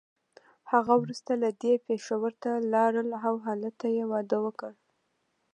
هغه 0.71 0.93
وروسته 1.01 1.31
له 1.43 1.49
دې 1.61 1.73
پېښور 1.87 2.31
ته 2.43 2.51
لاړه 2.73 3.03
او 3.27 3.35
هلته 3.47 3.85
يې 3.95 4.03
واده 4.11 4.37
وکړ. 4.45 4.71